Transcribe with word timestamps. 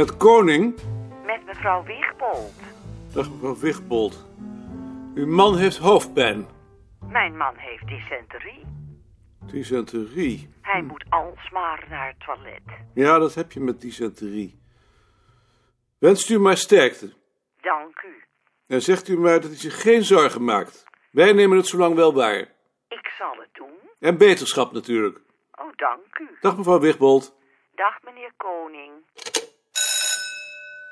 Met 0.00 0.16
Koning? 0.16 0.74
Met 1.26 1.46
mevrouw 1.46 1.84
Wigbold. 1.84 2.52
Dag 3.12 3.30
mevrouw 3.30 3.56
Wigbold. 3.56 4.26
Uw 5.14 5.26
man 5.26 5.56
heeft 5.56 5.76
hoofdpijn. 5.76 6.48
Mijn 7.00 7.36
man 7.36 7.54
heeft 7.56 7.86
dysenterie. 7.86 8.64
Dysenterie. 9.46 10.48
Hij 10.60 10.82
moet 10.82 11.04
alsmaar 11.08 11.86
naar 11.90 12.06
het 12.06 12.20
toilet. 12.20 12.60
Ja, 12.94 13.18
dat 13.18 13.34
heb 13.34 13.52
je 13.52 13.60
met 13.60 13.80
dysenterie. 13.80 14.60
Wenst 15.98 16.28
u 16.28 16.38
maar 16.38 16.56
sterkte. 16.56 17.12
Dank 17.60 18.02
u. 18.02 18.24
En 18.66 18.82
zegt 18.82 19.08
u 19.08 19.18
maar 19.18 19.40
dat 19.40 19.50
hij 19.50 19.58
zich 19.58 19.82
geen 19.82 20.04
zorgen 20.04 20.44
maakt. 20.44 20.84
Wij 21.10 21.32
nemen 21.32 21.56
het 21.56 21.66
zo 21.66 21.78
lang 21.78 21.94
wel 21.94 22.14
waar. 22.14 22.40
Ik 22.88 23.12
zal 23.18 23.34
het 23.38 23.50
doen. 23.52 23.74
En 23.98 24.18
beterschap 24.18 24.72
natuurlijk. 24.72 25.20
Oh, 25.52 25.72
dank 25.76 26.18
u. 26.18 26.36
Dag 26.40 26.56
mevrouw 26.56 26.80
Wigbold. 26.80 27.36
Dag, 27.74 28.02
meneer 28.02 28.32
Koning. 28.36 28.92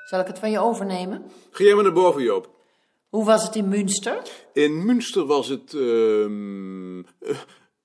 Zal 0.08 0.20
ik 0.20 0.26
het 0.26 0.38
van 0.38 0.50
je 0.50 0.58
overnemen? 0.58 1.30
Ga 1.50 1.64
jij 1.64 1.74
maar 1.74 1.84
naar 1.84 1.92
boven, 1.92 2.22
Joop. 2.22 2.50
Hoe 3.08 3.24
was 3.24 3.42
het 3.42 3.56
in 3.56 3.68
Münster? 3.68 4.22
In 4.52 4.84
Münster 4.84 5.26
was 5.26 5.48
het... 5.48 5.74
ehm, 5.74 6.98
eh, 6.98 7.38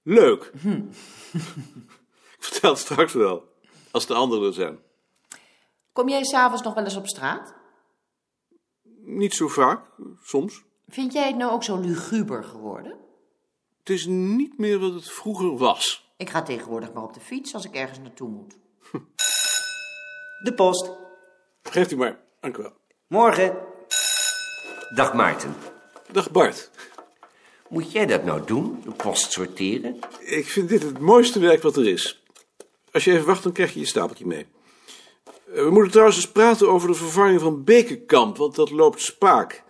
leuk. 0.03 0.51
Ik 2.37 2.43
vertel 2.49 2.69
het 2.69 2.79
straks 2.79 3.13
wel. 3.13 3.43
Als 3.91 4.05
de 4.05 4.13
anderen 4.13 4.47
er 4.47 4.53
zijn. 4.53 4.79
Kom 5.91 6.09
jij 6.09 6.23
s'avonds 6.23 6.63
nog 6.63 6.73
wel 6.73 6.83
eens 6.83 6.95
op 6.95 7.07
straat? 7.07 7.53
Niet 9.01 9.33
zo 9.33 9.47
vaak, 9.47 9.85
soms. 10.21 10.63
Vind 10.87 11.13
jij 11.13 11.27
het 11.27 11.37
nou 11.37 11.51
ook 11.51 11.63
zo 11.63 11.79
luguber 11.79 12.43
geworden? 12.43 12.97
Het 13.79 13.89
is 13.89 14.05
niet 14.05 14.57
meer 14.57 14.79
wat 14.79 14.93
het 14.93 15.11
vroeger 15.11 15.57
was. 15.57 16.13
Ik 16.17 16.29
ga 16.29 16.41
tegenwoordig 16.41 16.93
maar 16.93 17.03
op 17.03 17.13
de 17.13 17.19
fiets 17.19 17.53
als 17.53 17.65
ik 17.65 17.75
ergens 17.75 17.99
naartoe 17.99 18.29
moet. 18.29 18.57
De 20.43 20.53
post. 20.55 21.02
Geeft 21.63 21.91
u 21.91 21.95
maar. 21.97 22.19
Dank 22.39 22.57
u 22.57 22.61
wel. 22.61 22.73
Morgen. 23.07 23.57
Dag 24.95 25.13
Maarten. 25.13 25.55
Dag 26.11 26.31
Bart. 26.31 26.71
Moet 27.69 27.91
jij 27.91 28.05
dat 28.05 28.23
nou 28.23 28.45
doen? 28.45 28.81
De 28.83 28.91
post 28.91 29.31
sorteren? 29.31 29.99
Ik 30.19 30.47
vind 30.47 30.69
dit 30.69 30.83
het 30.83 30.99
mooiste 30.99 31.39
werk 31.39 31.61
wat 31.61 31.77
er 31.77 31.87
is. 31.87 32.23
Als 32.91 33.03
je 33.03 33.11
even 33.11 33.25
wacht, 33.25 33.43
dan 33.43 33.51
krijg 33.51 33.73
je 33.73 33.79
je 33.79 33.85
stapeltje 33.85 34.25
mee. 34.25 34.45
Eh, 35.25 35.63
We 35.63 35.69
moeten 35.71 35.91
trouwens 35.91 36.17
eens 36.17 36.31
praten 36.31 36.69
over 36.69 36.87
de 36.87 36.93
vervanging 36.95 37.41
van 37.41 37.63
Bekenkamp, 37.63 38.37
want 38.37 38.55
dat 38.55 38.69
loopt 38.69 39.01
spaak. 39.01 39.63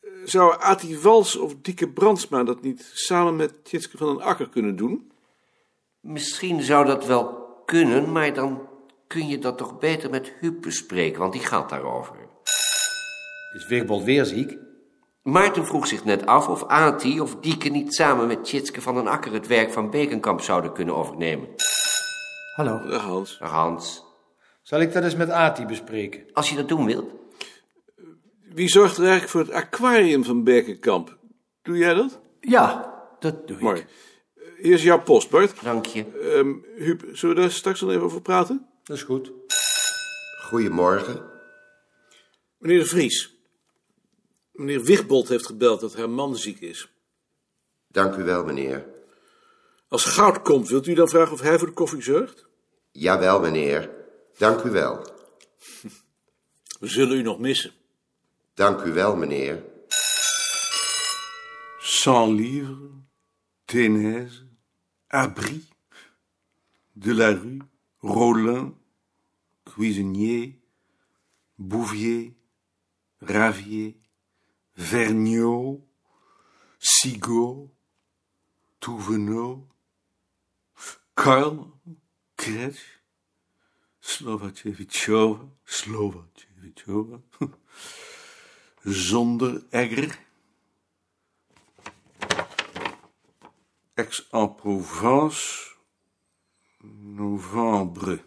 Eh, 0.00 0.10
Zou 0.24 0.60
Ati 0.60 0.98
Wals 0.98 1.36
of 1.36 1.54
Dieke 1.62 1.88
Brandsma 1.88 2.44
dat 2.44 2.62
niet 2.62 2.90
samen 2.94 3.36
met 3.36 3.64
Tjitske 3.64 3.96
van 3.96 4.16
den 4.16 4.24
Akker 4.26 4.48
kunnen 4.48 4.76
doen? 4.76 5.12
Misschien 6.00 6.62
zou 6.62 6.86
dat 6.86 7.06
wel 7.06 7.46
kunnen, 7.64 8.12
maar 8.12 8.34
dan 8.34 8.68
kun 9.12 9.28
je 9.28 9.38
dat 9.38 9.58
toch 9.58 9.78
beter 9.78 10.10
met 10.10 10.32
Huub 10.40 10.62
bespreken, 10.62 11.20
want 11.20 11.32
die 11.32 11.42
gaat 11.42 11.68
daarover. 11.68 12.14
Is 13.56 13.66
Wigbold 13.68 14.04
weer 14.04 14.24
ziek? 14.24 14.56
Maarten 15.22 15.66
vroeg 15.66 15.86
zich 15.86 16.04
net 16.04 16.26
af 16.26 16.48
of 16.48 16.64
Ati 16.66 17.20
of 17.20 17.36
Dieke 17.36 17.68
niet 17.68 17.94
samen 17.94 18.26
met 18.26 18.44
Tjitske 18.44 18.80
van 18.80 18.94
den 18.94 19.06
Akker 19.06 19.32
het 19.32 19.46
werk 19.46 19.72
van 19.72 19.90
Bekenkamp 19.90 20.40
zouden 20.40 20.72
kunnen 20.72 20.96
overnemen. 20.96 21.48
Hallo. 22.56 22.86
Dag 22.88 23.02
Hans. 23.02 23.38
Dag 23.38 23.50
Hans, 23.50 24.04
Zal 24.62 24.80
ik 24.80 24.92
dat 24.92 25.02
eens 25.04 25.16
met 25.16 25.30
Ati 25.30 25.66
bespreken? 25.66 26.24
als 26.32 26.50
je 26.50 26.56
dat 26.56 26.68
doen 26.68 26.86
wilt. 26.86 27.10
Wie 28.54 28.68
zorgt 28.68 28.96
er 28.96 29.02
eigenlijk 29.02 29.30
voor 29.30 29.40
het 29.40 29.50
aquarium 29.50 30.24
van 30.24 30.44
Bekenkamp? 30.44 31.18
Doe 31.62 31.76
jij 31.76 31.94
dat? 31.94 32.20
Ja, 32.40 32.92
dat 33.18 33.46
doe 33.46 33.56
ik. 33.56 33.62
Mooi. 33.62 33.80
Eh, 34.36 34.42
Hier 34.62 34.72
is 34.74 34.82
jouw 34.82 35.02
post, 35.02 35.30
Bart. 35.30 35.62
Dank 35.62 35.86
je. 35.86 36.04
Ehm 36.34 36.52
Huub, 36.84 37.02
zullen 37.12 37.34
we 37.34 37.40
daar 37.40 37.50
straks 37.50 37.80
nog 37.80 37.90
even 37.90 38.02
over 38.02 38.22
praten? 38.22 38.66
Dat 38.84 38.96
is 38.96 39.02
goed. 39.02 39.32
Goedemorgen. 40.40 41.30
Meneer 42.58 42.78
de 42.78 42.86
Vries. 42.86 43.36
Meneer 44.52 44.82
Wigbold 44.82 45.28
heeft 45.28 45.46
gebeld 45.46 45.80
dat 45.80 45.94
haar 45.94 46.10
man 46.10 46.36
ziek 46.36 46.60
is. 46.60 46.88
Dank 47.88 48.16
u 48.16 48.22
wel, 48.22 48.44
meneer. 48.44 48.86
Als 49.88 50.04
goud 50.04 50.42
komt, 50.42 50.68
wilt 50.68 50.86
u 50.86 50.94
dan 50.94 51.08
vragen 51.08 51.32
of 51.32 51.40
hij 51.40 51.58
voor 51.58 51.66
de 51.66 51.74
koffie 51.74 52.02
zorgt? 52.02 52.46
Jawel, 52.90 53.40
meneer. 53.40 53.90
Dank 54.36 54.62
u 54.62 54.70
wel. 54.70 55.06
We 56.80 56.86
zullen 56.88 57.18
u 57.18 57.22
nog 57.22 57.38
missen. 57.38 57.72
Dank 58.54 58.82
u 58.82 58.92
wel, 58.92 59.16
meneer. 59.16 59.64
Sans 61.78 62.40
livre, 62.40 62.90
Ténèse, 63.64 64.46
Abri, 65.06 65.68
De 66.92 67.14
la 67.14 67.28
Rue, 67.28 67.71
Rollin, 68.02 68.74
Cuisinier, 69.64 70.58
Bouvier, 71.58 72.34
Ravier, 73.20 73.96
Vergniaud, 74.76 75.86
Sigaud, 76.80 77.70
Touvenot, 78.80 79.68
Karl, 81.14 81.68
Kretsch, 82.36 82.80
Slovacevichova, 84.00 85.48
Slovacevichova, 85.64 87.22
Zonder 88.84 89.62
Egger, 89.70 90.10
Aix-en-Provence, 93.96 95.71
novembre. 96.82 98.18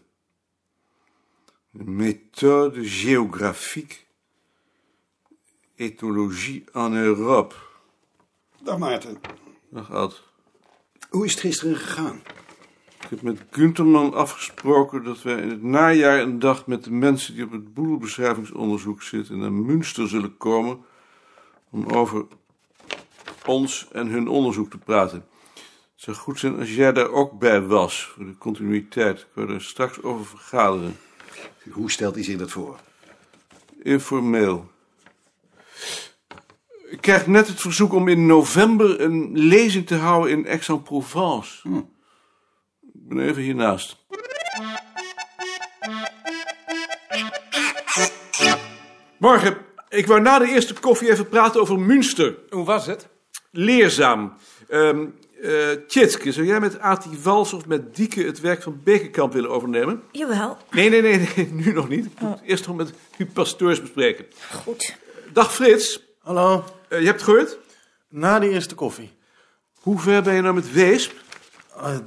Méthode 1.71 2.83
géographique, 2.83 4.05
ethnologie 5.75 6.63
en 6.73 6.93
Europe. 6.93 7.55
Dag 8.63 8.77
Maarten. 8.77 9.17
Dag 9.69 9.91
Ad. 9.91 10.23
Hoe 11.09 11.25
is 11.25 11.31
het 11.31 11.41
gisteren 11.41 11.75
gegaan? 11.75 12.21
Ik 13.01 13.09
heb 13.09 13.21
met 13.21 13.45
Gunterman 13.49 14.13
afgesproken 14.13 15.03
dat 15.03 15.21
wij 15.21 15.41
in 15.41 15.49
het 15.49 15.63
najaar 15.63 16.19
een 16.19 16.39
dag 16.39 16.67
met 16.67 16.83
de 16.83 16.91
mensen 16.91 17.33
die 17.33 17.43
op 17.43 17.51
het 17.51 17.73
boedelbeschrijvingsonderzoek 17.73 19.03
zitten 19.03 19.37
naar 19.37 19.51
Münster 19.51 20.07
zullen 20.07 20.37
komen 20.37 20.85
om 21.69 21.87
over 21.87 22.25
ons 23.45 23.87
en 23.91 24.07
hun 24.07 24.27
onderzoek 24.27 24.69
te 24.69 24.77
praten. 24.77 25.25
Het 25.95 26.03
zou 26.03 26.17
goed 26.17 26.39
zijn 26.39 26.59
als 26.59 26.75
jij 26.75 26.91
daar 26.91 27.09
ook 27.09 27.39
bij 27.39 27.61
was, 27.61 28.03
voor 28.03 28.25
de 28.25 28.37
continuïteit. 28.37 29.19
Ik 29.19 29.27
wil 29.33 29.49
er 29.49 29.61
straks 29.61 30.01
over 30.01 30.25
vergaderen. 30.25 30.97
Hoe 31.71 31.91
stelt 31.91 32.15
hij 32.15 32.23
zich 32.23 32.37
dat 32.37 32.51
voor? 32.51 32.79
Informeel. 33.83 34.71
Ik 36.89 37.01
krijg 37.01 37.27
net 37.27 37.47
het 37.47 37.61
verzoek 37.61 37.93
om 37.93 38.07
in 38.07 38.25
november 38.25 39.01
een 39.01 39.37
lezing 39.37 39.87
te 39.87 39.95
houden 39.95 40.31
in 40.31 40.47
Aix-en-Provence. 40.47 41.67
Ik 42.81 43.07
ben 43.07 43.19
even 43.19 43.41
hiernaast. 43.41 43.97
Morgen, 49.17 49.57
ik 49.89 50.07
wou 50.07 50.21
na 50.21 50.39
de 50.39 50.47
eerste 50.47 50.73
koffie 50.73 51.11
even 51.11 51.29
praten 51.29 51.61
over 51.61 51.79
Münster. 51.79 52.37
Hoe 52.49 52.65
was 52.65 52.85
het? 52.85 53.07
Leerzaam. 53.51 54.33
Ehm 54.69 55.05
eh, 55.41 55.69
Tjitske, 55.87 56.31
zou 56.31 56.45
jij 56.45 56.59
met 56.59 56.79
Ati 56.79 57.09
Wals 57.23 57.53
of 57.53 57.65
met 57.65 57.95
Dieke 57.95 58.23
het 58.23 58.39
werk 58.39 58.61
van 58.63 58.79
Bekenkamp 58.83 59.33
willen 59.33 59.49
overnemen? 59.49 60.03
Jawel, 60.11 60.57
Nee, 60.71 60.89
nee, 60.89 61.01
nee, 61.01 61.29
nee, 61.35 61.49
nu 61.51 61.71
nog 61.73 61.89
niet. 61.89 62.05
Ik 62.05 62.19
moet 62.19 62.29
het 62.31 62.41
eerst 62.49 62.67
nog 62.67 62.75
met 62.75 62.93
uw 63.17 63.27
pasteurs 63.33 63.81
bespreken. 63.81 64.25
goed. 64.51 64.95
Dag 65.33 65.53
Frits, 65.53 66.03
Hallo. 66.19 66.63
Eh, 66.89 66.99
je 66.99 67.05
hebt 67.05 67.21
het 67.21 67.29
gehoord? 67.29 67.57
Na 68.09 68.39
de 68.39 68.49
eerste 68.49 68.75
koffie. 68.75 69.11
Hoe 69.81 69.99
ver 69.99 70.21
ben 70.23 70.33
je 70.35 70.41
nou 70.41 70.53
met 70.55 70.71
Weesp? 70.71 71.11
Ah, 71.75 71.91
het 71.93 72.03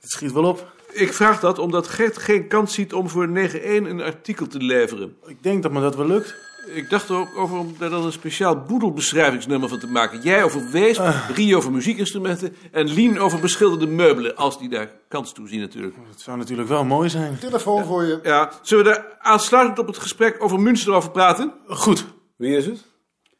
schiet 0.00 0.32
wel 0.32 0.44
op. 0.44 0.72
Ik 0.92 1.12
vraag 1.12 1.40
dat 1.40 1.58
omdat 1.58 1.88
Gert 1.88 2.18
geen 2.18 2.48
kans 2.48 2.74
ziet 2.74 2.92
om 2.92 3.08
voor 3.08 3.28
9-1 3.28 3.86
een 3.86 4.00
artikel 4.00 4.46
te 4.46 4.58
leveren. 4.58 5.16
Ik 5.26 5.42
denk 5.42 5.62
dat 5.62 5.72
me 5.72 5.80
dat 5.80 5.96
wel 5.96 6.06
lukt. 6.06 6.34
Ik 6.66 6.90
dacht 6.90 7.08
er 7.08 7.16
ook 7.16 7.36
over 7.36 7.58
om 7.58 7.78
daar 7.78 7.90
dan 7.90 8.04
een 8.04 8.12
speciaal 8.12 8.62
boedelbeschrijvingsnummer 8.62 9.68
van 9.68 9.78
te 9.78 9.86
maken. 9.86 10.20
Jij 10.20 10.42
over 10.42 10.70
Weesp, 10.70 11.02
Rie 11.34 11.56
over 11.56 11.72
muziekinstrumenten 11.72 12.56
en 12.72 12.86
Lien 12.92 13.18
over 13.18 13.40
beschilderde 13.40 13.86
meubelen. 13.86 14.36
Als 14.36 14.58
die 14.58 14.68
daar 14.68 14.90
kans 15.08 15.32
toe 15.32 15.48
zien 15.48 15.60
natuurlijk. 15.60 15.96
Het 16.08 16.20
zou 16.20 16.36
natuurlijk 16.36 16.68
wel 16.68 16.84
mooi 16.84 17.08
zijn. 17.08 17.38
Telefoon 17.38 17.84
voor 17.84 18.04
je. 18.04 18.20
Ja, 18.22 18.52
zullen 18.62 18.84
we 18.84 18.90
daar 18.90 19.16
aansluitend 19.18 19.78
op 19.78 19.86
het 19.86 19.98
gesprek 19.98 20.42
over 20.42 20.60
Münster 20.60 20.94
over 20.94 21.10
praten? 21.10 21.54
Goed. 21.66 22.06
Wie 22.36 22.56
is 22.56 22.66
het? 22.66 22.86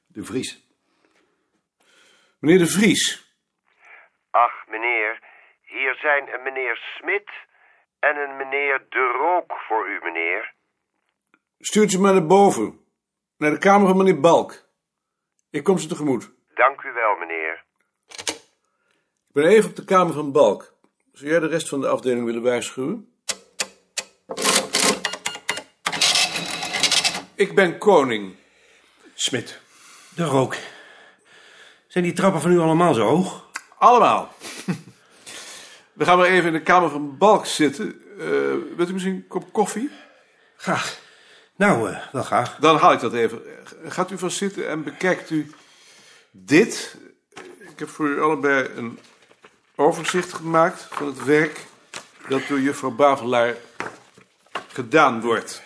De 0.06 0.24
Vries. 0.24 0.66
Meneer 2.38 2.58
de 2.58 2.66
Vries. 2.66 3.34
Ach, 4.30 4.66
meneer, 4.68 5.20
hier 5.62 5.94
zijn 5.94 6.28
een 6.34 6.42
meneer 6.42 6.76
Smit 6.98 7.30
en 7.98 8.16
een 8.16 8.36
meneer 8.36 8.86
De 8.88 9.18
Rook 9.20 9.52
voor 9.68 9.88
u, 9.88 9.98
meneer. 10.02 10.54
Stuurt 11.58 11.90
ze 11.90 12.00
maar 12.00 12.12
naar 12.12 12.26
boven. 12.26 12.86
Naar 13.38 13.50
de 13.50 13.58
kamer 13.58 13.88
van 13.88 13.96
meneer 13.96 14.20
Balk. 14.20 14.68
Ik 15.50 15.64
kom 15.64 15.78
ze 15.78 15.88
tegemoet. 15.88 16.30
Dank 16.54 16.82
u 16.82 16.92
wel, 16.92 17.16
meneer. 17.18 17.64
Ik 19.28 19.32
ben 19.32 19.44
even 19.44 19.70
op 19.70 19.76
de 19.76 19.84
kamer 19.84 20.14
van 20.14 20.32
Balk. 20.32 20.74
Zou 21.12 21.30
jij 21.30 21.40
de 21.40 21.46
rest 21.46 21.68
van 21.68 21.80
de 21.80 21.88
afdeling 21.88 22.24
willen 22.24 22.42
waarschuwen? 22.42 23.12
Ik 27.34 27.54
ben 27.54 27.78
koning. 27.78 28.36
Smit. 29.14 29.60
De 30.14 30.24
rook. 30.24 30.56
Zijn 31.86 32.04
die 32.04 32.12
trappen 32.12 32.40
van 32.40 32.50
u 32.50 32.58
allemaal 32.58 32.94
zo 32.94 33.02
hoog? 33.02 33.50
Allemaal. 33.78 34.32
We 35.92 36.04
gaan 36.04 36.18
maar 36.18 36.26
even 36.26 36.46
in 36.46 36.52
de 36.52 36.62
kamer 36.62 36.90
van 36.90 37.18
Balk 37.18 37.46
zitten. 37.46 38.02
Eh 38.18 38.76
wilt 38.76 38.88
u 38.88 38.92
misschien 38.92 39.14
een 39.14 39.26
kop 39.26 39.52
koffie? 39.52 39.90
Graag. 40.56 41.06
Nou, 41.58 41.90
eh, 41.92 42.06
wel 42.12 42.22
graag. 42.22 42.56
Dan 42.56 42.76
haal 42.76 42.92
ik 42.92 43.00
dat 43.00 43.14
even. 43.14 43.42
Gaat 43.84 44.10
u 44.10 44.18
vast 44.18 44.36
zitten 44.36 44.68
en 44.68 44.82
bekijkt 44.82 45.30
u 45.30 45.50
dit. 46.30 46.96
Ik 47.70 47.78
heb 47.78 47.88
voor 47.88 48.06
u 48.08 48.20
allebei 48.20 48.68
een 48.76 48.98
overzicht 49.76 50.32
gemaakt 50.32 50.86
van 50.90 51.06
het 51.06 51.24
werk 51.24 51.64
dat 52.28 52.46
door 52.48 52.60
juffrouw 52.60 52.90
Bavelaar 52.90 53.54
gedaan 54.68 55.20
wordt. 55.20 55.62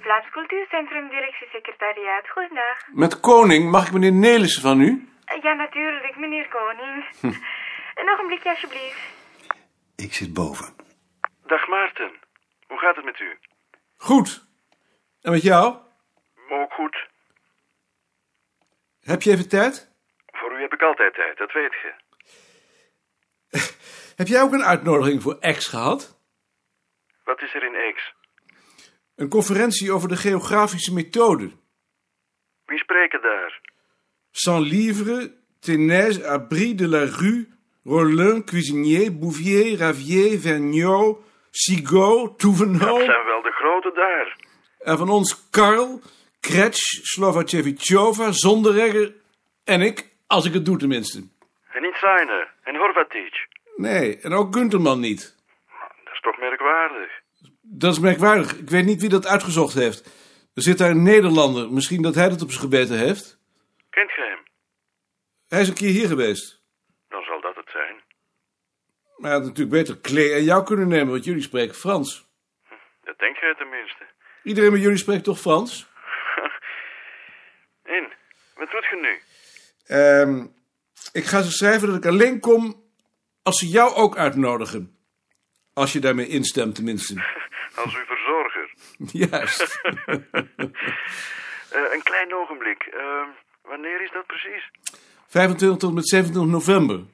Vlaams 0.00 0.30
Cultuurcentrum, 0.30 1.08
directiesecretariaat. 1.08 2.28
Goedendag. 2.32 2.76
Met 2.92 3.20
koning 3.20 3.70
mag 3.70 3.86
ik 3.86 3.92
meneer 3.92 4.12
Nelissen 4.12 4.62
van 4.62 4.80
u? 4.80 5.08
Eh, 5.24 5.42
Ja, 5.42 5.52
natuurlijk, 5.52 6.16
meneer 6.18 6.48
Koning. 6.48 7.04
Een 7.94 8.10
ogenblikje, 8.12 8.50
alsjeblieft. 8.50 8.98
Ik 9.96 10.14
zit 10.14 10.32
boven. 10.32 10.66
Dag 11.46 11.68
Maarten. 11.68 12.12
Hoe 12.66 12.78
gaat 12.78 12.96
het 12.96 13.04
met 13.04 13.20
u? 13.20 13.38
Goed. 13.96 14.46
En 15.20 15.32
met 15.32 15.42
jou? 15.42 15.76
Ook 16.48 16.72
goed. 16.72 17.08
Heb 19.00 19.22
je 19.22 19.30
even 19.30 19.48
tijd? 19.48 19.94
Voor 20.26 20.52
u 20.52 20.60
heb 20.60 20.72
ik 20.72 20.82
altijd 20.82 21.14
tijd, 21.14 21.38
dat 21.38 21.52
weet 21.52 21.72
je. 21.72 21.92
Heb 24.16 24.26
jij 24.26 24.42
ook 24.42 24.52
een 24.52 24.64
uitnodiging 24.64 25.22
voor 25.22 25.38
X 25.38 25.66
gehad? 25.66 26.20
Wat 27.24 27.42
is 27.42 27.54
er 27.54 27.62
in 27.62 27.94
X? 27.94 28.14
Een 29.14 29.28
conferentie 29.28 29.92
over 29.92 30.08
de 30.08 30.16
geografische 30.16 30.92
methode. 30.92 31.50
Wie 32.64 32.78
spreken 32.78 33.22
daar? 33.22 33.60
Sans 34.30 34.68
livre, 34.68 35.34
Ténèse, 35.60 36.26
Abri 36.26 36.74
de 36.74 36.88
la 36.88 37.04
Rue, 37.04 37.48
Rollin, 37.84 38.44
Cuisinier, 38.44 39.18
Bouvier, 39.18 39.78
Ravier, 39.78 40.40
Vergniaud, 40.40 41.24
Dat 41.56 42.38
Touvenot. 42.38 43.04
zijn 43.04 43.24
wel 43.24 43.42
de 43.42 43.50
grote 43.50 43.92
daar. 43.94 44.36
En 44.78 44.98
van 44.98 45.08
ons 45.08 45.48
Karl, 45.50 46.00
Kretsch, 46.40 47.00
Slovacevichova, 47.02 48.32
Zonderegger 48.32 49.14
en 49.64 49.80
ik, 49.80 50.08
als 50.26 50.44
ik 50.44 50.52
het 50.52 50.64
doe 50.64 50.76
tenminste. 50.76 51.18
En 51.72 51.82
niet 51.82 51.94
Seine 51.94 52.48
en 52.62 52.76
Horvatic. 52.76 53.48
Nee, 53.76 54.18
en 54.18 54.32
ook 54.32 54.54
Gunterman 54.54 55.00
niet. 55.00 55.36
Dat 56.04 56.12
is 56.12 56.20
toch 56.20 56.38
merkwaardig. 56.38 57.10
Dat 57.60 57.92
is 57.92 57.98
merkwaardig. 58.00 58.58
Ik 58.58 58.70
weet 58.70 58.84
niet 58.84 59.00
wie 59.00 59.08
dat 59.10 59.26
uitgezocht 59.26 59.74
heeft. 59.74 60.04
Er 60.54 60.62
zit 60.62 60.78
daar 60.78 60.90
een 60.90 61.02
Nederlander. 61.02 61.72
Misschien 61.72 62.02
dat 62.02 62.14
hij 62.14 62.28
dat 62.28 62.42
op 62.42 62.50
zijn 62.50 62.62
gebeten 62.62 62.98
heeft. 62.98 63.38
Kent 63.90 64.10
ge 64.10 64.20
hem? 64.20 64.38
Hij 65.48 65.60
is 65.60 65.68
een 65.68 65.74
keer 65.74 65.90
hier 65.90 66.08
geweest. 66.08 66.62
Dan 67.08 67.22
zal 67.22 67.40
dat. 67.40 67.55
Maar 69.16 69.30
hij 69.30 69.38
had 69.38 69.48
natuurlijk 69.48 69.76
beter 69.76 69.98
Klee 69.98 70.32
en 70.32 70.44
jou 70.44 70.64
kunnen 70.64 70.88
nemen, 70.88 71.12
want 71.12 71.24
jullie 71.24 71.42
spreken 71.42 71.74
Frans. 71.74 72.26
Dat 73.04 73.18
denk 73.18 73.36
jij 73.36 73.54
tenminste. 73.54 74.04
Iedereen 74.42 74.70
bij 74.70 74.80
jullie 74.80 74.98
spreekt 74.98 75.24
toch 75.24 75.38
Frans? 75.38 75.86
In, 77.96 78.12
wat 78.54 78.70
doet 78.70 78.86
je 78.90 78.96
nu? 79.00 79.20
Ehm, 79.86 80.46
ik 81.12 81.24
ga 81.24 81.42
ze 81.42 81.50
schrijven 81.50 81.88
dat 81.88 81.96
ik 81.96 82.06
alleen 82.06 82.40
kom 82.40 82.84
als 83.42 83.58
ze 83.58 83.68
jou 83.68 83.94
ook 83.94 84.16
uitnodigen. 84.16 84.98
Als 85.72 85.92
je 85.92 86.00
daarmee 86.00 86.28
instemt, 86.28 86.74
tenminste. 86.74 87.14
Als 87.84 87.96
uw 87.96 88.04
verzorger. 88.04 88.74
Juist. 89.28 89.80
Eh, 91.70 91.92
een 91.92 92.02
klein 92.02 92.34
ogenblik. 92.34 92.82
Eh, 92.82 93.22
wanneer 93.62 94.02
is 94.02 94.10
dat 94.12 94.26
precies? 94.26 94.70
25 95.26 95.78
tot 95.78 95.88
en 95.88 95.94
met 95.94 96.08
27 96.08 96.52
november. 96.52 97.04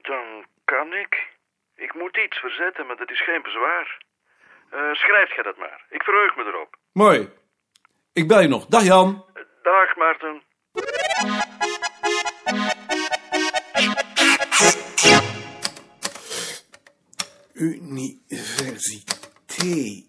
Dan 0.00 0.46
kan 0.74 0.92
ik. 0.92 1.12
Ik 1.74 1.94
moet 1.94 2.16
iets 2.16 2.38
verzetten, 2.38 2.86
maar 2.86 2.96
dat 2.96 3.10
is 3.10 3.24
geen 3.24 3.42
bezwaar. 3.42 4.02
Eh 4.70 4.92
schrijf 4.92 5.34
jij 5.34 5.42
dat 5.42 5.56
maar. 5.56 5.86
Ik 5.90 6.02
verheug 6.02 6.36
me 6.36 6.44
erop. 6.44 6.76
Mooi. 6.92 7.28
Ik 8.12 8.28
bel 8.28 8.40
je 8.40 8.48
nog. 8.48 8.66
Dag 8.66 8.82
Jan. 8.82 9.24
Dag, 9.62 9.96
Maarten. 9.96 10.42
Université 17.52 20.02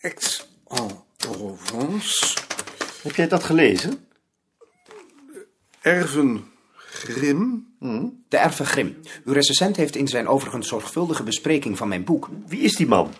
Aix-en-Provence. 0.00 2.36
Heb 3.02 3.14
jij 3.14 3.28
dat 3.28 3.44
gelezen? 3.44 4.08
Erven 5.82 6.53
Grim. 7.04 7.66
De 8.28 8.36
Erve 8.36 8.64
Grim. 8.64 8.96
Uw 9.24 9.32
recensent 9.32 9.76
heeft 9.76 9.96
in 9.96 10.08
zijn 10.08 10.28
overigens 10.28 10.68
zorgvuldige 10.68 11.22
bespreking 11.22 11.76
van 11.76 11.88
mijn 11.88 12.04
boek... 12.04 12.28
Wie 12.46 12.60
is 12.60 12.76
die 12.76 12.86
man? 12.86 13.12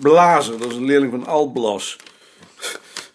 Blazer, 0.00 0.58
dat 0.58 0.70
is 0.70 0.76
een 0.76 0.84
leerling 0.84 1.12
van 1.12 1.26
Alblas. 1.26 1.98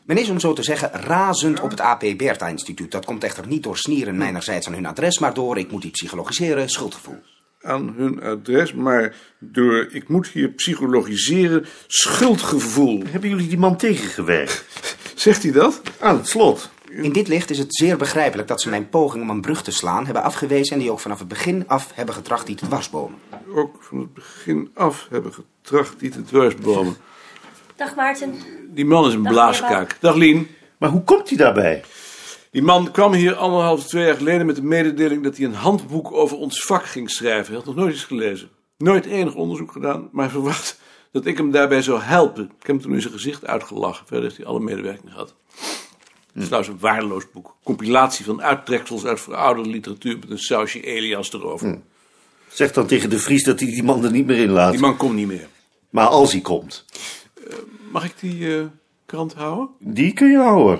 Men 0.07 0.17
is, 0.17 0.29
om 0.29 0.39
zo 0.39 0.53
te 0.53 0.63
zeggen, 0.63 0.91
razend 0.91 1.59
op 1.59 1.69
het 1.69 1.79
AP 1.79 2.03
Bertha 2.17 2.47
Instituut. 2.47 2.91
Dat 2.91 3.05
komt 3.05 3.23
echter 3.23 3.47
niet 3.47 3.63
door 3.63 3.77
snieren 3.77 4.17
mijnerzijds 4.17 4.67
aan 4.67 4.73
hun 4.73 4.85
adres, 4.85 5.19
maar 5.19 5.33
door, 5.33 5.57
ik 5.57 5.71
moet 5.71 5.81
die 5.81 5.91
psychologiseren, 5.91 6.69
schuldgevoel. 6.69 7.19
Aan 7.61 7.93
hun 7.97 8.21
adres, 8.21 8.73
maar 8.73 9.15
door, 9.39 9.87
ik 9.91 10.07
moet 10.07 10.27
hier 10.27 10.49
psychologiseren, 10.49 11.65
schuldgevoel. 11.87 13.03
Hebben 13.07 13.29
jullie 13.29 13.47
die 13.47 13.57
man 13.57 13.77
tegengewerkt? 13.77 14.65
Zegt 15.15 15.43
hij 15.43 15.51
dat? 15.51 15.81
Aan 15.99 16.17
het 16.17 16.27
slot. 16.27 16.69
In 16.89 17.11
dit 17.11 17.27
licht 17.27 17.49
is 17.49 17.57
het 17.57 17.75
zeer 17.75 17.97
begrijpelijk 17.97 18.47
dat 18.47 18.61
ze 18.61 18.69
mijn 18.69 18.89
poging 18.89 19.23
om 19.23 19.29
een 19.29 19.41
brug 19.41 19.63
te 19.63 19.71
slaan 19.71 20.05
hebben 20.05 20.23
afgewezen 20.23 20.73
en 20.73 20.79
die 20.79 20.91
ook 20.91 20.99
vanaf 20.99 21.19
het 21.19 21.27
begin 21.27 21.63
af 21.67 21.91
hebben 21.93 22.15
getracht 22.15 22.45
die 22.45 22.55
te 22.55 22.65
dwarsbomen. 22.65 23.19
Ook 23.55 23.75
van 23.79 23.99
het 23.99 24.13
begin 24.13 24.71
af 24.73 25.07
hebben 25.09 25.33
getracht 25.33 25.99
die 25.99 26.09
te 26.09 26.23
dwarsbomen. 26.23 26.97
Dag 27.75 27.95
Maarten. 27.95 28.33
Die 28.69 28.85
man 28.85 29.07
is 29.07 29.13
een 29.13 29.23
Dag, 29.23 29.31
blaaskaak. 29.31 29.97
Dag 29.99 30.15
Lien. 30.15 30.47
Maar 30.77 30.89
hoe 30.89 31.03
komt 31.03 31.29
hij 31.29 31.37
daarbij? 31.37 31.83
Die 32.51 32.61
man 32.61 32.91
kwam 32.91 33.13
hier 33.13 33.35
anderhalf, 33.35 33.85
twee 33.85 34.05
jaar 34.05 34.15
geleden 34.15 34.45
met 34.45 34.55
de 34.55 34.63
mededeling 34.63 35.23
dat 35.23 35.37
hij 35.37 35.45
een 35.45 35.53
handboek 35.53 36.11
over 36.11 36.37
ons 36.37 36.63
vak 36.63 36.85
ging 36.85 37.09
schrijven. 37.09 37.45
Hij 37.45 37.55
had 37.55 37.65
nog 37.65 37.75
nooit 37.75 37.93
eens 37.93 38.03
gelezen. 38.03 38.49
Nooit 38.77 39.05
enig 39.05 39.35
onderzoek 39.35 39.71
gedaan, 39.71 40.09
maar 40.11 40.23
hij 40.23 40.33
verwacht 40.33 40.79
dat 41.11 41.25
ik 41.25 41.37
hem 41.37 41.51
daarbij 41.51 41.81
zou 41.81 42.01
helpen. 42.01 42.43
Ik 42.43 42.51
heb 42.57 42.67
hem 42.67 42.81
toen 42.81 42.93
in 42.93 43.01
zijn 43.01 43.13
gezicht 43.13 43.45
uitgelachen. 43.45 44.07
Verder 44.07 44.23
heeft 44.23 44.37
hij 44.37 44.45
alle 44.45 44.59
medewerking 44.59 45.11
gehad. 45.11 45.35
Het 46.37 46.45
is 46.45 46.51
trouwens 46.51 46.75
een 46.75 46.89
waardeloos 46.89 47.31
boek. 47.31 47.55
Compilatie 47.63 48.25
van 48.25 48.41
uittreksels 48.41 49.05
uit 49.05 49.21
verouderde 49.21 49.69
literatuur 49.69 50.19
met 50.19 50.29
een 50.29 50.39
sausje 50.39 50.81
Elias 50.81 51.33
erover. 51.33 51.79
Zeg 52.47 52.71
dan 52.71 52.85
tegen 52.87 53.09
de 53.09 53.19
Vries 53.19 53.43
dat 53.43 53.59
hij 53.59 53.69
die 53.69 53.83
man 53.83 54.03
er 54.03 54.11
niet 54.11 54.25
meer 54.25 54.37
in 54.37 54.49
laat. 54.49 54.71
Die 54.71 54.81
man 54.81 54.97
komt 54.97 55.15
niet 55.15 55.27
meer. 55.27 55.47
Maar 55.89 56.07
als 56.07 56.31
hij 56.31 56.41
komt, 56.41 56.85
Mag 57.91 58.05
ik 58.05 58.13
die 58.19 58.57
eh, 58.57 58.65
krant 59.05 59.33
houden? 59.33 59.69
die 59.79 60.13
kun 60.13 60.31
je 60.31 60.37
houden. 60.37 60.79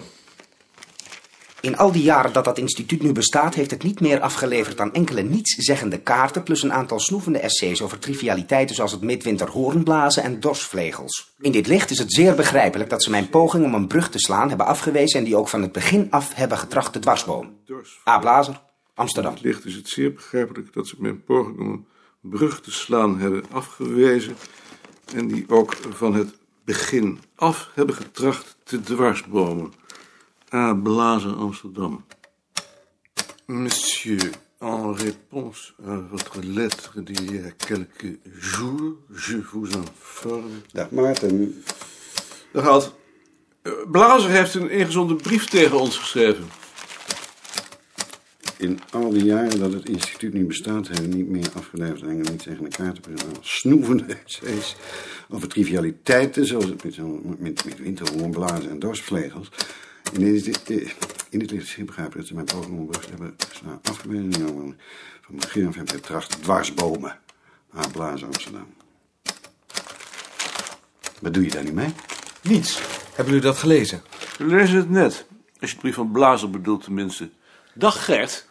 In 1.67 1.77
al 1.77 1.91
die 1.91 2.03
jaren 2.03 2.33
dat 2.33 2.45
dat 2.45 2.57
instituut 2.57 3.01
nu 3.01 3.11
bestaat, 3.11 3.55
heeft 3.55 3.71
het 3.71 3.83
niet 3.83 3.99
meer 3.99 4.19
afgeleverd 4.19 4.77
dan 4.77 4.93
enkele 4.93 5.21
nietszeggende 5.21 5.97
kaarten, 5.99 6.43
plus 6.43 6.63
een 6.63 6.73
aantal 6.73 6.99
snoevende 6.99 7.39
essays 7.39 7.81
over 7.81 7.99
trivialiteiten 7.99 8.75
zoals 8.75 8.91
het 8.91 9.01
midwinter 9.01 9.49
hoornblazen 9.49 10.23
en 10.23 10.39
dorsvlegels. 10.39 11.35
In 11.39 11.51
dit 11.51 11.67
licht 11.67 11.89
is 11.89 11.97
het 11.97 12.13
zeer 12.13 12.35
begrijpelijk 12.35 12.89
dat 12.89 13.03
ze 13.03 13.09
mijn 13.09 13.29
poging 13.29 13.65
om 13.65 13.73
een 13.73 13.87
brug 13.87 14.09
te 14.09 14.19
slaan 14.19 14.49
hebben 14.49 14.65
afgewezen 14.65 15.19
en 15.19 15.25
die 15.25 15.35
ook 15.35 15.47
van 15.47 15.61
het 15.61 15.71
begin 15.71 16.07
af 16.09 16.33
hebben 16.33 16.57
getracht 16.57 16.93
te 16.93 16.99
dwarsbomen. 16.99 17.57
A. 18.07 18.19
Blazer, 18.19 18.61
Amsterdam. 18.93 19.33
Het 19.33 19.43
licht 19.43 19.65
is 19.65 19.75
het 19.75 19.87
zeer 19.87 20.13
begrijpelijk 20.13 20.73
dat 20.73 20.87
ze 20.87 20.95
mijn 20.99 21.23
poging 21.23 21.59
om 21.59 21.69
een 21.69 21.85
brug 22.29 22.61
te 22.61 22.71
slaan 22.71 23.19
hebben 23.19 23.43
afgewezen. 23.51 24.35
En 25.15 25.27
die 25.27 25.45
ook 25.47 25.73
van 25.89 26.15
het 26.15 26.35
begin 26.65 27.19
af 27.35 27.69
hebben 27.73 27.95
getracht 27.95 28.57
te 28.63 28.81
dwarsbomen. 28.81 29.73
A. 30.53 30.73
Blazer, 30.73 31.35
Amsterdam. 31.37 32.03
Monsieur, 33.47 34.31
en 34.61 34.93
réponse 34.93 35.73
à 35.85 35.97
votre 35.97 36.39
lettre 36.41 37.01
d'il 37.01 37.35
y 37.35 37.39
a 37.39 37.51
quelques 37.51 38.19
jours, 38.39 38.95
je 39.11 39.37
vous 39.37 39.75
informe. 39.75 40.61
Dag 40.73 40.91
Maarten. 40.91 41.53
Dag 42.53 42.67
Ad. 42.67 42.95
Eh, 43.63 43.71
Blazer 43.91 44.29
heeft 44.29 44.53
een 44.53 44.69
ingezonden 44.69 45.17
brief 45.17 45.45
tegen 45.45 45.79
ons 45.79 45.97
geschreven. 45.97 46.45
In 48.57 48.79
al 48.91 49.09
die 49.09 49.23
jaren 49.23 49.59
dat 49.59 49.73
het 49.73 49.89
instituut 49.89 50.33
niet 50.33 50.47
bestaat, 50.47 50.87
hebben 50.87 51.09
we 51.09 51.15
niet 51.15 51.29
meer 51.29 51.49
afgeleverd 51.53 52.01
en 52.01 52.17
niet 52.17 52.43
tegen 52.43 52.63
de 52.63 52.69
kaartenprogramma. 52.69 53.37
Snoevende 53.41 54.17
essays 54.25 54.75
over 55.29 55.47
trivialiteiten, 55.47 56.45
zoals 56.45 56.65
het 56.65 56.83
met, 56.83 57.39
met, 57.39 57.65
met 57.65 57.77
winterhoornblazen 57.79 58.69
en 58.69 58.79
dorsvlegels. 58.79 59.49
In 60.11 60.33
dit, 60.33 60.61
in 61.29 61.39
dit 61.39 61.51
licht 61.51 61.63
is 61.63 61.71
zeer 61.71 61.85
begrijpelijk 61.85 62.27
dat 62.27 62.27
ze 62.27 62.33
mijn 62.33 62.89
te 62.89 63.09
hebben 63.09 63.35
geslaan 63.49 63.79
afgewezen. 63.83 64.33
en 64.33 64.79
Van 65.21 65.35
begin 65.35 65.67
af 65.67 65.75
hebben 65.75 65.95
getracht 65.95 66.41
dwarsbomen. 66.41 67.19
A. 67.77 67.87
Blazen 67.91 68.27
Amsterdam. 68.27 68.73
Wat 71.21 71.33
doe 71.33 71.43
je 71.43 71.49
daar 71.49 71.63
nu 71.63 71.73
mee? 71.73 71.93
Niets. 72.41 72.81
Hebben 73.07 73.25
jullie 73.25 73.49
dat 73.49 73.57
gelezen? 73.57 74.01
We 74.37 74.45
lezen 74.45 74.77
het 74.77 74.89
net. 74.89 75.25
Als 75.59 75.69
je 75.69 75.75
het 75.75 75.79
brief 75.79 75.95
van 75.95 76.11
Blazer 76.11 76.49
bedoelt 76.49 76.83
tenminste. 76.83 77.29
Dag 77.73 78.05
Gert. 78.05 78.47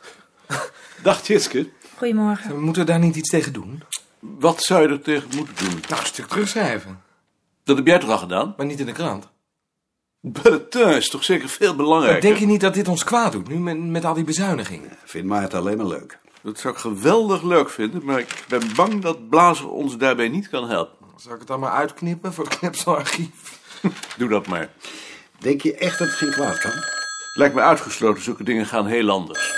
Dag 1.03 1.23
Tjitske. 1.23 1.69
Goedemorgen. 1.97 2.51
We 2.51 2.61
moeten 2.61 2.87
daar 2.87 2.99
niet 2.99 3.17
iets 3.17 3.31
tegen 3.31 3.53
doen? 3.53 3.83
Wat 4.19 4.63
zou 4.63 4.83
je 4.83 4.89
er 4.89 5.01
tegen 5.01 5.29
moeten 5.37 5.55
doen? 5.65 5.81
Nou, 5.89 6.01
een 6.01 6.07
stuk 6.07 6.27
terugschrijven. 6.27 7.03
Dat 7.65 7.77
heb 7.77 7.87
jij 7.87 7.99
toch 7.99 8.11
al 8.11 8.19
gedaan? 8.19 8.55
Maar 8.57 8.67
niet 8.67 8.81
in 8.81 8.87
de 8.87 8.93
krant. 8.93 9.29
Bulletin 10.33 10.89
is 10.89 11.09
toch 11.09 11.25
zeker 11.25 11.49
veel 11.49 11.77
belangrijker? 11.77 12.21
Denk 12.21 12.37
je 12.37 12.47
niet 12.47 12.61
dat 12.61 12.75
dit 12.75 12.89
ons 12.89 13.05
kwaad 13.05 13.33
doet, 13.33 13.49
nu 13.49 13.59
met, 13.59 13.79
met 13.79 14.05
al 14.05 14.15
die 14.15 14.25
bezuinigingen? 14.25 14.91
Vind 15.05 15.27
maar 15.27 15.43
het 15.43 15.55
alleen 15.55 15.77
maar 15.77 15.87
leuk. 15.87 16.19
Dat 16.43 16.59
zou 16.59 16.75
ik 16.75 16.81
geweldig 16.81 17.43
leuk 17.43 17.71
vinden, 17.71 18.05
maar 18.05 18.19
ik 18.19 18.45
ben 18.49 18.75
bang 18.77 19.03
dat 19.03 19.29
Blazer 19.29 19.71
ons 19.71 19.97
daarbij 19.97 20.29
niet 20.29 20.49
kan 20.49 20.69
helpen. 20.69 21.07
Zal 21.17 21.33
ik 21.33 21.39
het 21.39 21.49
dan 21.49 21.61
maar 21.61 21.71
uitknippen 21.71 22.33
voor 22.33 22.45
het 22.45 22.59
knipselarchief? 22.59 23.59
Doe 24.19 24.29
dat 24.29 24.47
maar. 24.47 24.69
Denk 25.39 25.61
je 25.61 25.77
echt 25.77 25.99
dat 25.99 26.09
het 26.09 26.17
geen 26.17 26.31
kwaad 26.31 26.59
kan? 26.59 26.73
Lijkt 27.35 27.55
me 27.55 27.61
uitgesloten, 27.61 28.23
zulke 28.23 28.45
dingen 28.45 28.67
gaan 28.67 28.87
heel 28.87 29.11
anders. 29.11 29.55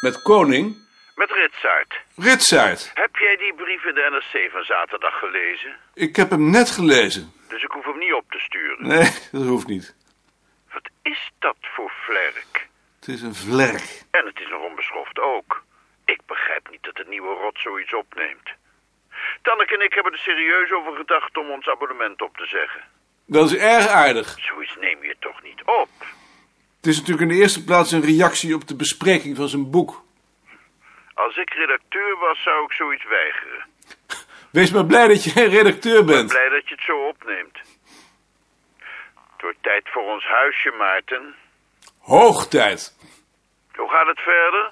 Met 0.00 0.22
Koning? 0.22 0.76
Met 1.14 1.30
Ritsaert. 1.30 1.94
Ritsaert. 2.16 2.90
Heb 2.94 3.16
jij 3.16 3.36
die 3.36 3.54
brief 3.54 3.84
in 3.84 3.94
de 3.94 4.08
NRC 4.10 4.50
van 4.50 4.62
zaterdag 4.64 5.18
gelezen? 5.18 5.76
Ik 5.94 6.16
heb 6.16 6.30
hem 6.30 6.50
net 6.50 6.70
gelezen. 6.70 7.32
Dus 7.48 7.62
ik 7.62 7.70
hoef 7.70 7.84
hem 7.84 7.98
niet 7.98 8.12
op 8.12 8.24
te 8.30 8.38
sturen. 8.38 8.88
Nee, 8.88 9.10
dat 9.32 9.48
hoeft 9.48 9.66
niet. 9.66 9.96
Is 11.12 11.30
dat 11.38 11.56
voor 11.60 11.92
vlerk? 12.06 12.68
Het 13.00 13.08
is 13.08 13.22
een 13.22 13.34
vlerk. 13.34 14.02
En 14.10 14.26
het 14.26 14.40
is 14.40 14.48
nog 14.48 14.62
onbeschoft 14.62 15.18
ook. 15.18 15.62
Ik 16.04 16.20
begrijp 16.26 16.70
niet 16.70 16.82
dat 16.82 16.96
de 16.96 17.04
nieuwe 17.08 17.34
rot 17.42 17.58
zoiets 17.60 17.94
opneemt. 17.94 18.48
Tanneke 19.42 19.74
en 19.74 19.84
ik 19.84 19.94
hebben 19.94 20.12
er 20.12 20.18
serieus 20.18 20.70
over 20.72 20.92
gedacht 20.96 21.36
om 21.36 21.50
ons 21.50 21.68
abonnement 21.68 22.22
op 22.22 22.36
te 22.36 22.46
zeggen. 22.46 22.82
Dat 23.26 23.50
is 23.50 23.56
erg 23.56 23.86
aardig. 23.86 24.36
Zoiets 24.40 24.76
neem 24.80 25.02
je 25.02 25.16
toch 25.18 25.42
niet 25.42 25.62
op? 25.64 25.88
Het 26.76 26.86
is 26.86 26.96
natuurlijk 26.98 27.30
in 27.30 27.36
de 27.36 27.42
eerste 27.42 27.64
plaats 27.64 27.92
een 27.92 28.04
reactie 28.04 28.54
op 28.54 28.68
de 28.68 28.76
bespreking 28.76 29.36
van 29.36 29.48
zijn 29.48 29.70
boek. 29.70 30.02
Als 31.14 31.36
ik 31.36 31.50
redacteur 31.50 32.16
was, 32.18 32.42
zou 32.42 32.64
ik 32.64 32.72
zoiets 32.72 33.04
weigeren. 33.08 33.66
Wees 34.50 34.70
maar 34.70 34.86
blij 34.86 35.08
dat 35.08 35.24
je 35.24 35.44
redacteur 35.48 35.98
Ik 36.00 36.06
ben 36.06 36.14
bent. 36.16 36.28
blij 36.28 36.48
dat 36.48 36.68
je 36.68 36.74
het 36.74 36.84
zo 36.84 37.06
opneemt. 37.08 37.58
Tijd 39.68 39.88
voor 39.92 40.02
ons 40.02 40.24
huisje, 40.24 40.70
Maarten. 40.78 41.34
Hoog 41.98 42.46
tijd. 42.46 42.96
Hoe 43.74 43.88
gaat 43.88 44.06
het 44.06 44.20
verder? 44.20 44.70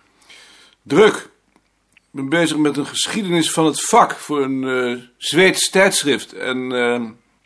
Druk. 0.82 1.14
Ik 1.14 2.12
ben 2.12 2.28
bezig 2.28 2.56
met 2.56 2.76
een 2.76 2.86
geschiedenis 2.86 3.50
van 3.52 3.64
het 3.64 3.88
vak 3.88 4.12
voor 4.12 4.42
een 4.42 4.64
eh 4.64 5.02
Zweeds 5.16 5.70
tijdschrift. 5.70 6.32
En 6.32 6.72
eh, 6.72 7.00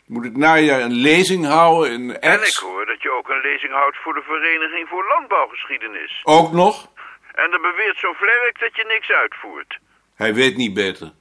moet 0.05 0.23
het 0.23 0.37
najaar 0.37 0.81
een 0.81 0.99
lezing 1.09 1.45
houden 1.45 1.91
in 1.91 2.19
En 2.19 2.41
ik 2.41 2.59
hoor 2.61 2.85
dat 2.85 3.01
je 3.01 3.11
ook 3.11 3.29
een 3.29 3.41
lezing 3.41 3.73
houdt 3.73 3.97
voor 3.97 4.13
de 4.13 4.21
Vereniging 4.21 4.87
voor 4.87 5.05
Landbouwgeschiedenis. 5.07 6.21
Ook 6.23 6.51
nog. 6.51 6.87
En 7.33 7.51
dan 7.51 7.61
beweert 7.61 7.97
zo'n 7.97 8.15
vlerk 8.15 8.59
dat 8.59 8.75
je 8.75 8.85
niks 8.87 9.09
uitvoert. 9.09 9.79
Hij 10.15 10.33
weet 10.33 10.55
niet 10.55 10.73
beter. 10.73 11.11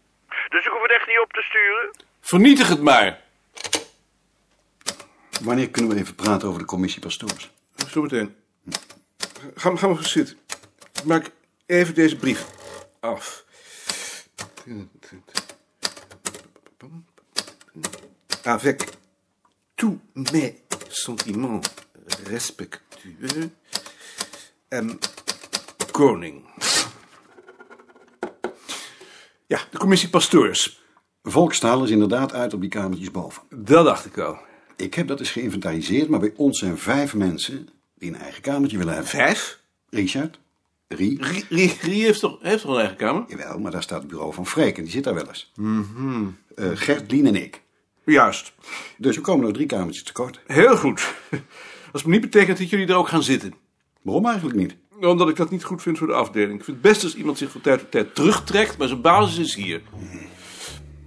Dus 0.49 0.64
ik 0.64 0.72
hoef 0.72 0.82
het 0.82 0.92
echt 0.92 1.06
niet 1.06 1.20
op 1.20 1.32
te 1.32 1.42
sturen? 1.42 1.90
Vernietig 2.20 2.68
het 2.68 2.82
maar. 2.82 3.20
Wanneer 5.40 5.70
kunnen 5.70 5.90
we 5.90 6.00
even 6.00 6.14
praten 6.14 6.49
over 6.49 6.61
de 6.61 6.66
commissie 6.66 7.00
pastoors? 7.00 7.50
Zometeen. 7.88 8.35
Ga, 9.54 9.76
ga 9.76 9.87
maar 9.87 9.97
eens 9.97 10.12
zitten. 10.12 10.37
Ik 10.92 11.04
maak 11.04 11.30
even 11.66 11.94
deze 11.94 12.16
brief 12.16 12.47
af. 13.00 13.44
Avec 18.42 18.88
tous 19.75 19.99
mes 20.12 20.52
sentiments 20.88 21.68
respectueux, 22.25 23.50
M. 24.68 24.99
Koning. 25.90 26.44
Ja, 29.47 29.61
de 29.70 29.78
commissie 29.78 30.09
pastoors. 30.09 30.80
Volkstaal 31.23 31.85
is 31.85 31.90
inderdaad 31.90 32.32
uit 32.32 32.54
op 32.54 32.61
die 32.61 32.70
kamertjes 32.70 33.11
boven. 33.11 33.42
Dat 33.49 33.85
dacht 33.85 34.04
ik 34.04 34.18
al. 34.18 34.49
Ik 34.80 34.94
heb 34.94 35.06
dat 35.06 35.18
eens 35.18 35.30
geïnventariseerd, 35.30 36.08
maar 36.08 36.20
bij 36.20 36.32
ons 36.37 36.58
zijn 36.58 36.78
vijf 36.78 37.14
mensen 37.14 37.68
die 37.94 38.08
een 38.08 38.20
eigen 38.20 38.42
kamertje 38.42 38.78
willen 38.78 38.92
hebben. 38.92 39.10
Vijf? 39.10 39.60
Richard, 39.88 40.38
Rie. 40.88 41.25
Rie, 41.25 41.44
Rie, 41.49 41.76
Rie 41.80 42.04
heeft, 42.04 42.20
toch, 42.20 42.38
heeft 42.40 42.62
toch 42.62 42.70
een 42.70 42.78
eigen 42.78 42.96
kamer? 42.96 43.25
Jawel, 43.28 43.58
maar 43.58 43.70
daar 43.70 43.82
staat 43.82 44.00
het 44.00 44.10
bureau 44.10 44.34
van 44.34 44.46
Freek 44.46 44.76
en 44.76 44.82
die 44.82 44.92
zit 44.92 45.04
daar 45.04 45.14
wel 45.14 45.28
eens. 45.28 45.52
Mhm. 45.56 46.26
Eh, 46.54 46.70
Gert, 46.75 47.10
Lien 47.10 47.26
en 47.26 47.34
ik. 47.34 47.62
Juist. 48.04 48.52
Dus 48.99 49.16
we 49.16 49.22
komen 49.22 49.44
nog 49.44 49.54
drie 49.54 49.66
kamertjes 49.66 50.02
tekort. 50.02 50.40
Heel 50.46 50.76
goed. 50.76 51.14
Als 51.92 52.02
het 52.02 52.10
niet 52.10 52.20
betekent 52.20 52.58
dat 52.58 52.70
jullie 52.70 52.87
er 52.87 52.94
ook 52.94 53.08
gaan 53.08 53.22
zitten. 53.22 53.54
Waarom 54.02 54.26
eigenlijk 54.26 54.58
niet? 54.58 54.76
Omdat 55.00 55.28
ik 55.28 55.37
dat 55.37 55.50
niet 55.50 55.64
goed 55.64 55.82
vind 55.82 55.99
voor 55.99 56.06
de 56.06 56.12
afdeling. 56.12 56.58
Ik 56.58 56.64
vind 56.64 56.76
het 56.76 56.87
best 56.87 57.04
als 57.04 57.16
iemand 57.16 57.38
zich 57.38 57.50
van 57.50 57.60
tijd 57.60 57.78
tot 57.78 57.90
tijd 57.90 58.14
terugtrekt, 58.14 58.78
maar 58.78 58.88
zijn 58.88 59.00
basis 59.00 59.38
is 59.38 59.54
hier. 59.54 59.82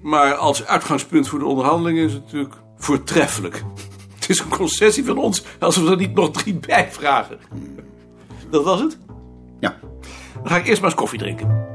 Maar 0.02 0.34
als 0.34 0.66
uitgangspunt 0.66 1.28
voor 1.28 1.40
de 1.40 1.46
onderhandelingen 1.46 2.06
is 2.06 2.14
het 2.14 2.24
natuurlijk 2.24 2.56
voortreffelijk. 2.84 3.64
Het 4.16 4.30
is 4.30 4.40
een 4.40 4.50
concessie 4.50 5.06
van 5.06 5.18
ons, 5.18 5.44
als 5.60 5.78
we 5.78 5.90
er 5.90 5.98
niet 5.98 6.14
nog 6.14 6.32
drie 6.32 6.54
bij 6.54 6.92
vragen. 6.92 7.40
Dat 8.50 8.64
was 8.64 8.80
het? 8.80 8.98
Ja. 9.60 9.80
Dan 10.34 10.48
ga 10.48 10.58
ik 10.58 10.68
eerst 10.68 10.82
maar 10.82 10.90
eens 10.90 11.00
koffie 11.00 11.20
drinken. 11.20 11.73